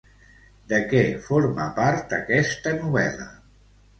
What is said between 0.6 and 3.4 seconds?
De què forma part aquesta novel·la?